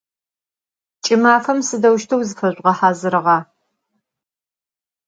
Ç'ımafem 1.03 1.59
sıdeuşteu 1.67 2.19
zıfezjüğehazırıra? 2.27 3.37